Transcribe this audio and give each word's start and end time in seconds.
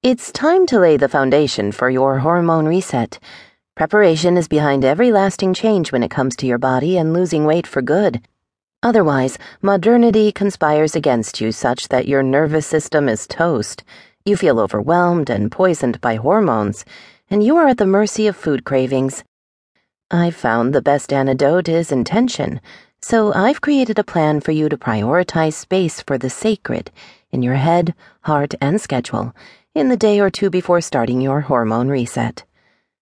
It's 0.00 0.30
time 0.30 0.64
to 0.66 0.78
lay 0.78 0.96
the 0.96 1.08
foundation 1.08 1.72
for 1.72 1.90
your 1.90 2.20
hormone 2.20 2.66
reset. 2.66 3.18
Preparation 3.74 4.36
is 4.36 4.46
behind 4.46 4.84
every 4.84 5.10
lasting 5.10 5.54
change 5.54 5.90
when 5.90 6.04
it 6.04 6.10
comes 6.10 6.36
to 6.36 6.46
your 6.46 6.56
body 6.56 6.96
and 6.96 7.12
losing 7.12 7.44
weight 7.46 7.66
for 7.66 7.82
good. 7.82 8.24
Otherwise, 8.80 9.38
modernity 9.60 10.30
conspires 10.30 10.94
against 10.94 11.40
you 11.40 11.50
such 11.50 11.88
that 11.88 12.06
your 12.06 12.22
nervous 12.22 12.64
system 12.64 13.08
is 13.08 13.26
toast. 13.26 13.82
You 14.24 14.36
feel 14.36 14.60
overwhelmed 14.60 15.30
and 15.30 15.50
poisoned 15.50 16.00
by 16.00 16.14
hormones, 16.14 16.84
and 17.28 17.42
you 17.42 17.56
are 17.56 17.66
at 17.66 17.78
the 17.78 17.84
mercy 17.84 18.28
of 18.28 18.36
food 18.36 18.64
cravings. 18.64 19.24
I've 20.12 20.36
found 20.36 20.72
the 20.72 20.80
best 20.80 21.12
antidote 21.12 21.68
is 21.68 21.90
intention, 21.90 22.60
so 23.02 23.32
I've 23.34 23.60
created 23.60 23.98
a 23.98 24.04
plan 24.04 24.42
for 24.42 24.52
you 24.52 24.68
to 24.68 24.78
prioritize 24.78 25.54
space 25.54 26.00
for 26.00 26.18
the 26.18 26.30
sacred 26.30 26.92
in 27.32 27.42
your 27.42 27.56
head, 27.56 27.96
heart, 28.20 28.54
and 28.60 28.80
schedule 28.80 29.34
in 29.78 29.88
the 29.88 29.96
day 29.96 30.18
or 30.18 30.28
two 30.28 30.50
before 30.50 30.80
starting 30.80 31.20
your 31.20 31.42
hormone 31.42 31.88
reset. 31.88 32.44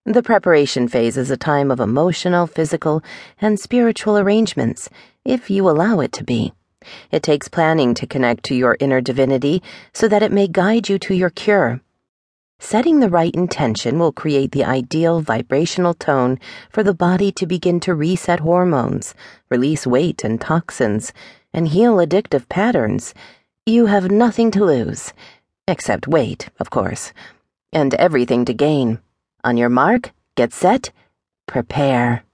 The 0.05 0.23
preparation 0.23 0.89
phase 0.89 1.17
is 1.17 1.31
a 1.31 1.37
time 1.37 1.71
of 1.71 1.81
emotional, 1.81 2.47
physical, 2.47 3.03
and 3.41 3.59
spiritual 3.59 4.19
arrangements, 4.19 4.91
if 5.25 5.49
you 5.49 5.69
allow 5.71 6.01
it 6.01 6.13
to 6.13 6.23
be. 6.25 6.53
It 7.11 7.23
takes 7.23 7.49
planning 7.49 7.95
to 7.95 8.07
connect 8.07 8.45
to 8.45 8.55
your 8.55 8.77
inner 8.79 9.01
divinity 9.01 9.63
so 9.95 10.07
that 10.07 10.23
it 10.23 10.31
may 10.31 10.49
guide 10.49 10.91
you 10.91 10.99
to 10.99 11.15
your 11.15 11.31
cure. 11.31 11.81
Setting 12.59 13.01
the 13.01 13.11
right 13.11 13.35
intention 13.35 13.99
will 13.99 14.13
create 14.13 14.53
the 14.53 14.65
ideal 14.65 15.23
vibrational 15.23 15.95
tone 15.95 16.39
for 16.71 16.83
the 16.83 16.95
body 16.95 17.33
to 17.33 17.47
begin 17.47 17.81
to 17.81 17.95
reset 17.95 18.41
hormones, 18.41 19.15
release 19.49 19.87
weight 19.87 20.25
and 20.25 20.39
toxins, 20.41 21.13
and 21.55 21.69
heal 21.69 21.97
addictive 21.97 22.49
patterns. 22.51 23.15
You 23.65 23.87
have 23.87 24.11
nothing 24.11 24.51
to 24.53 24.65
lose, 24.65 25.13
except 25.69 26.09
weight, 26.09 26.49
of 26.59 26.71
course, 26.71 27.13
and 27.73 27.95
everything 27.95 28.45
to 28.45 28.55
gain. 28.55 29.01
On 29.45 29.57
your 29.57 29.69
mark, 29.69 30.13
get 30.35 30.53
set, 30.53 30.91
prepare. 31.47 32.25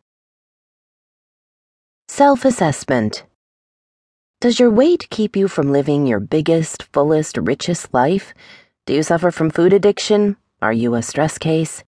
Self 2.08 2.44
assessment. 2.44 3.24
Does 4.40 4.58
your 4.58 4.70
weight 4.70 5.06
keep 5.10 5.36
you 5.36 5.48
from 5.48 5.72
living 5.72 6.06
your 6.06 6.20
biggest, 6.20 6.82
fullest, 6.92 7.36
richest 7.38 7.94
life? 7.94 8.34
Do 8.86 8.94
you 8.94 9.02
suffer 9.02 9.30
from 9.30 9.50
food 9.50 9.72
addiction? 9.72 10.36
Are 10.60 10.72
you 10.72 10.94
a 10.94 11.02
stress 11.02 11.38
case? 11.38 11.84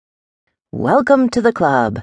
Welcome 0.73 1.29
to 1.31 1.43
the 1.43 1.53
club. 1.53 2.03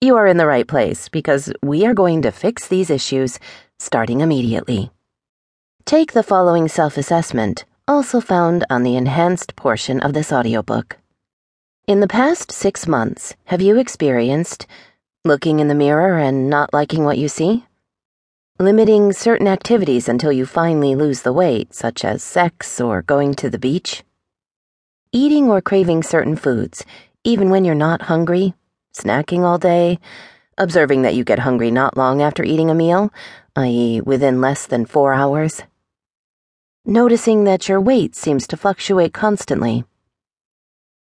You 0.00 0.16
are 0.16 0.26
in 0.26 0.36
the 0.36 0.46
right 0.46 0.66
place 0.66 1.08
because 1.08 1.52
we 1.62 1.84
are 1.84 1.94
going 1.94 2.22
to 2.22 2.30
fix 2.30 2.68
these 2.68 2.90
issues 2.90 3.38
starting 3.78 4.20
immediately. 4.20 4.90
Take 5.84 6.12
the 6.12 6.22
following 6.22 6.68
self 6.68 6.96
assessment, 6.96 7.64
also 7.88 8.20
found 8.20 8.66
on 8.68 8.82
the 8.82 8.96
enhanced 8.96 9.56
portion 9.56 9.98
of 10.00 10.12
this 10.12 10.30
audiobook. 10.30 10.98
In 11.86 12.00
the 12.00 12.06
past 12.06 12.52
six 12.52 12.86
months, 12.86 13.34
have 13.46 13.62
you 13.62 13.78
experienced 13.78 14.66
looking 15.24 15.58
in 15.58 15.68
the 15.68 15.74
mirror 15.74 16.18
and 16.18 16.50
not 16.50 16.74
liking 16.74 17.04
what 17.04 17.16
you 17.16 17.28
see? 17.28 17.64
Limiting 18.58 19.14
certain 19.14 19.48
activities 19.48 20.06
until 20.06 20.30
you 20.30 20.44
finally 20.44 20.94
lose 20.94 21.22
the 21.22 21.32
weight, 21.32 21.72
such 21.72 22.04
as 22.04 22.22
sex 22.22 22.78
or 22.78 23.00
going 23.00 23.32
to 23.34 23.48
the 23.48 23.58
beach? 23.58 24.04
Eating 25.10 25.48
or 25.48 25.62
craving 25.62 26.02
certain 26.02 26.36
foods, 26.36 26.84
even 27.24 27.48
when 27.48 27.64
you're 27.64 27.74
not 27.74 28.02
hungry, 28.02 28.52
snacking 28.94 29.44
all 29.44 29.58
day, 29.58 29.98
observing 30.58 31.02
that 31.02 31.14
you 31.14 31.24
get 31.24 31.38
hungry 31.38 31.70
not 31.70 31.96
long 31.96 32.20
after 32.20 32.44
eating 32.44 32.68
a 32.68 32.74
meal, 32.74 33.10
i.e., 33.56 34.02
within 34.02 34.42
less 34.42 34.66
than 34.66 34.84
four 34.84 35.14
hours. 35.14 35.62
Noticing 36.90 37.44
that 37.44 37.68
your 37.68 37.82
weight 37.82 38.16
seems 38.16 38.46
to 38.46 38.56
fluctuate 38.56 39.12
constantly. 39.12 39.84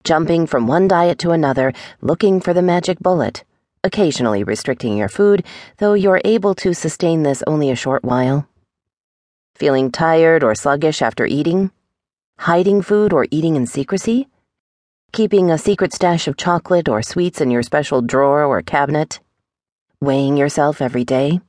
Jumping 0.03 0.45
from 0.45 0.67
one 0.67 0.89
diet 0.89 1.17
to 1.19 1.31
another, 1.31 1.71
looking 2.01 2.41
for 2.41 2.53
the 2.53 2.61
magic 2.61 2.99
bullet, 2.99 3.45
occasionally 3.85 4.43
restricting 4.43 4.97
your 4.97 5.07
food, 5.07 5.45
though 5.77 5.93
you're 5.93 6.19
able 6.25 6.53
to 6.55 6.73
sustain 6.73 7.23
this 7.23 7.41
only 7.47 7.71
a 7.71 7.75
short 7.77 8.03
while. 8.03 8.49
Feeling 9.55 9.89
tired 9.89 10.43
or 10.43 10.55
sluggish 10.55 11.01
after 11.01 11.25
eating 11.25 11.71
Hiding 12.39 12.81
food 12.81 13.13
or 13.13 13.25
eating 13.31 13.55
in 13.55 13.65
secrecy? 13.65 14.27
Keeping 15.13 15.49
a 15.49 15.57
secret 15.57 15.93
stash 15.93 16.27
of 16.27 16.35
chocolate 16.35 16.89
or 16.89 17.01
sweets 17.01 17.39
in 17.39 17.49
your 17.49 17.63
special 17.63 18.01
drawer 18.01 18.43
or 18.43 18.61
cabinet? 18.61 19.21
Weighing 20.01 20.35
yourself 20.35 20.81
every 20.81 21.05
day? 21.05 21.39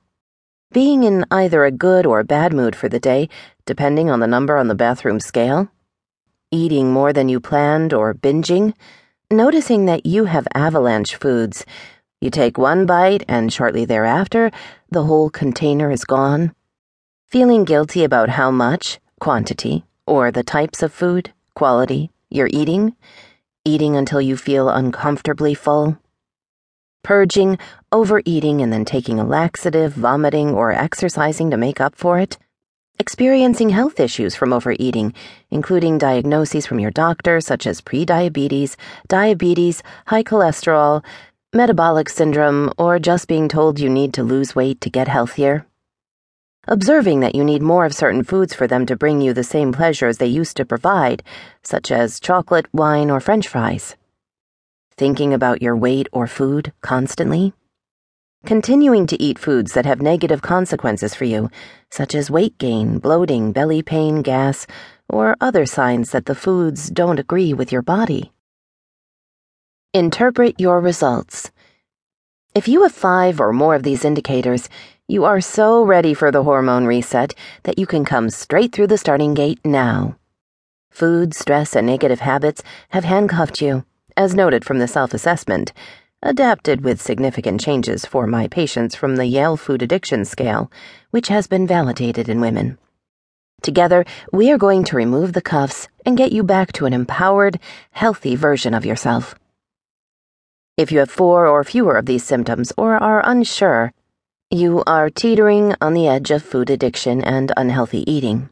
Being 0.70 1.02
in 1.02 1.24
either 1.30 1.64
a 1.64 1.70
good 1.70 2.04
or 2.04 2.22
bad 2.22 2.52
mood 2.52 2.76
for 2.76 2.90
the 2.90 3.00
day, 3.00 3.30
depending 3.64 4.10
on 4.10 4.20
the 4.20 4.26
number 4.26 4.58
on 4.58 4.68
the 4.68 4.74
bathroom 4.74 5.18
scale? 5.18 5.68
Eating 6.50 6.92
more 6.92 7.10
than 7.10 7.30
you 7.30 7.40
planned 7.40 7.94
or 7.94 8.12
binging? 8.12 8.74
Noticing 9.30 9.86
that 9.86 10.04
you 10.04 10.26
have 10.26 10.46
avalanche 10.54 11.16
foods. 11.16 11.64
You 12.20 12.28
take 12.28 12.58
one 12.58 12.84
bite 12.84 13.24
and 13.26 13.50
shortly 13.50 13.86
thereafter, 13.86 14.50
the 14.90 15.04
whole 15.04 15.30
container 15.30 15.90
is 15.90 16.04
gone. 16.04 16.54
Feeling 17.28 17.64
guilty 17.64 18.04
about 18.04 18.28
how 18.28 18.50
much, 18.50 18.98
quantity, 19.20 19.86
or 20.06 20.30
the 20.30 20.42
types 20.42 20.82
of 20.82 20.92
food, 20.92 21.32
quality, 21.54 22.10
you're 22.28 22.50
eating, 22.52 22.94
eating 23.64 23.96
until 23.96 24.20
you 24.20 24.36
feel 24.36 24.68
uncomfortably 24.68 25.54
full, 25.54 25.96
purging, 27.08 27.56
overeating, 27.90 28.60
and 28.60 28.70
then 28.70 28.84
taking 28.84 29.18
a 29.18 29.24
laxative, 29.24 29.94
vomiting, 29.94 30.50
or 30.50 30.72
exercising 30.72 31.50
to 31.50 31.56
make 31.56 31.80
up 31.80 31.94
for 31.94 32.18
it, 32.18 32.36
experiencing 32.98 33.70
health 33.70 33.98
issues 33.98 34.34
from 34.34 34.52
overeating, 34.52 35.14
including 35.50 35.96
diagnoses 35.96 36.66
from 36.66 36.78
your 36.78 36.90
doctor 36.90 37.40
such 37.40 37.66
as 37.66 37.80
prediabetes, 37.80 38.76
diabetes, 39.08 39.82
high 40.08 40.22
cholesterol, 40.22 41.02
metabolic 41.54 42.10
syndrome, 42.10 42.70
or 42.76 42.98
just 42.98 43.26
being 43.26 43.48
told 43.48 43.80
you 43.80 43.88
need 43.88 44.12
to 44.12 44.22
lose 44.22 44.54
weight 44.54 44.78
to 44.82 44.90
get 44.90 45.08
healthier 45.08 45.64
observing 46.70 47.20
that 47.20 47.34
you 47.34 47.42
need 47.42 47.62
more 47.62 47.86
of 47.86 47.94
certain 47.94 48.22
foods 48.22 48.52
for 48.52 48.66
them 48.66 48.84
to 48.84 48.94
bring 48.94 49.22
you 49.22 49.32
the 49.32 49.42
same 49.42 49.72
pleasure 49.72 50.06
as 50.06 50.18
they 50.18 50.26
used 50.26 50.54
to 50.54 50.66
provide, 50.66 51.22
such 51.62 51.90
as 51.90 52.20
chocolate, 52.20 52.66
wine, 52.74 53.10
or 53.10 53.20
french 53.20 53.48
fries. 53.48 53.96
Thinking 54.98 55.32
about 55.32 55.62
your 55.62 55.76
weight 55.76 56.08
or 56.10 56.26
food 56.26 56.72
constantly. 56.80 57.52
Continuing 58.44 59.06
to 59.06 59.22
eat 59.22 59.38
foods 59.38 59.74
that 59.74 59.86
have 59.86 60.02
negative 60.02 60.42
consequences 60.42 61.14
for 61.14 61.24
you, 61.24 61.52
such 61.88 62.16
as 62.16 62.32
weight 62.32 62.58
gain, 62.58 62.98
bloating, 62.98 63.52
belly 63.52 63.80
pain, 63.80 64.22
gas, 64.22 64.66
or 65.08 65.36
other 65.40 65.66
signs 65.66 66.10
that 66.10 66.26
the 66.26 66.34
foods 66.34 66.90
don't 66.90 67.20
agree 67.20 67.54
with 67.54 67.70
your 67.70 67.80
body. 67.80 68.32
Interpret 69.94 70.58
your 70.58 70.80
results. 70.80 71.52
If 72.56 72.66
you 72.66 72.82
have 72.82 72.90
five 72.90 73.38
or 73.40 73.52
more 73.52 73.76
of 73.76 73.84
these 73.84 74.04
indicators, 74.04 74.68
you 75.06 75.24
are 75.24 75.40
so 75.40 75.84
ready 75.84 76.12
for 76.12 76.32
the 76.32 76.42
hormone 76.42 76.86
reset 76.86 77.36
that 77.62 77.78
you 77.78 77.86
can 77.86 78.04
come 78.04 78.30
straight 78.30 78.72
through 78.72 78.88
the 78.88 78.98
starting 78.98 79.34
gate 79.34 79.60
now. 79.64 80.16
Food, 80.90 81.34
stress, 81.34 81.76
and 81.76 81.86
negative 81.86 82.18
habits 82.18 82.64
have 82.88 83.04
handcuffed 83.04 83.62
you, 83.62 83.84
as 84.18 84.34
noted 84.34 84.64
from 84.64 84.80
the 84.80 84.88
self 84.88 85.14
assessment, 85.14 85.72
adapted 86.22 86.80
with 86.82 87.00
significant 87.00 87.60
changes 87.60 88.04
for 88.04 88.26
my 88.26 88.48
patients 88.48 88.96
from 88.96 89.14
the 89.14 89.26
Yale 89.26 89.56
Food 89.56 89.80
Addiction 89.80 90.24
Scale, 90.24 90.70
which 91.12 91.28
has 91.28 91.46
been 91.46 91.68
validated 91.68 92.28
in 92.28 92.40
women. 92.40 92.76
Together, 93.62 94.04
we 94.32 94.50
are 94.50 94.58
going 94.58 94.82
to 94.82 94.96
remove 94.96 95.34
the 95.34 95.40
cuffs 95.40 95.86
and 96.04 96.18
get 96.18 96.32
you 96.32 96.42
back 96.42 96.72
to 96.72 96.84
an 96.84 96.92
empowered, 96.92 97.60
healthy 97.92 98.34
version 98.34 98.74
of 98.74 98.84
yourself. 98.84 99.36
If 100.76 100.90
you 100.90 100.98
have 100.98 101.10
four 101.10 101.46
or 101.46 101.62
fewer 101.62 101.96
of 101.96 102.06
these 102.06 102.24
symptoms 102.24 102.72
or 102.76 102.96
are 102.96 103.22
unsure, 103.24 103.92
you 104.50 104.82
are 104.84 105.10
teetering 105.10 105.76
on 105.80 105.94
the 105.94 106.08
edge 106.08 106.32
of 106.32 106.42
food 106.42 106.70
addiction 106.70 107.22
and 107.22 107.52
unhealthy 107.56 108.02
eating. 108.10 108.50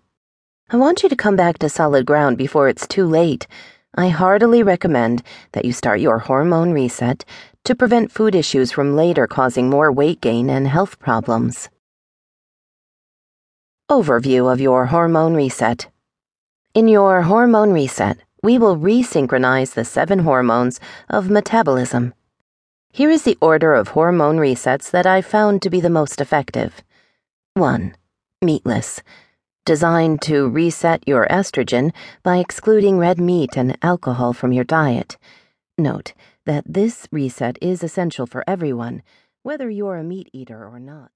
I 0.70 0.76
want 0.76 1.02
you 1.02 1.08
to 1.08 1.16
come 1.16 1.34
back 1.34 1.58
to 1.58 1.68
solid 1.68 2.06
ground 2.06 2.38
before 2.38 2.68
it's 2.68 2.86
too 2.86 3.06
late. 3.06 3.48
I 3.96 4.08
heartily 4.08 4.62
recommend 4.62 5.22
that 5.52 5.64
you 5.64 5.72
start 5.72 6.00
your 6.00 6.18
hormone 6.18 6.72
reset 6.72 7.24
to 7.64 7.74
prevent 7.74 8.12
food 8.12 8.34
issues 8.34 8.72
from 8.72 8.96
later 8.96 9.26
causing 9.26 9.70
more 9.70 9.90
weight 9.90 10.20
gain 10.20 10.50
and 10.50 10.68
health 10.68 10.98
problems. 10.98 11.68
Overview 13.90 14.52
of 14.52 14.60
your 14.60 14.86
hormone 14.86 15.34
reset. 15.34 15.88
In 16.74 16.88
your 16.88 17.22
hormone 17.22 17.72
reset, 17.72 18.18
we 18.42 18.58
will 18.58 18.76
resynchronize 18.76 19.74
the 19.74 19.84
seven 19.84 20.20
hormones 20.20 20.78
of 21.08 21.30
metabolism 21.30 22.12
here 22.96 23.10
is 23.10 23.24
the 23.24 23.36
order 23.42 23.74
of 23.74 23.88
hormone 23.88 24.38
resets 24.38 24.90
that 24.90 25.04
I 25.04 25.20
found 25.20 25.60
to 25.60 25.68
be 25.68 25.82
the 25.82 25.90
most 25.90 26.18
effective. 26.18 26.82
1. 27.52 27.94
Meatless. 28.40 29.02
Designed 29.66 30.22
to 30.22 30.48
reset 30.48 31.02
your 31.08 31.26
estrogen 31.26 31.92
by 32.22 32.36
excluding 32.36 32.98
red 32.98 33.18
meat 33.18 33.56
and 33.56 33.76
alcohol 33.82 34.32
from 34.32 34.52
your 34.52 34.62
diet. 34.62 35.16
Note 35.76 36.12
that 36.44 36.62
this 36.68 37.08
reset 37.10 37.58
is 37.60 37.82
essential 37.82 38.28
for 38.28 38.44
everyone, 38.46 39.02
whether 39.42 39.68
you're 39.68 39.96
a 39.96 40.04
meat 40.04 40.30
eater 40.32 40.64
or 40.64 40.78
not. 40.78 41.10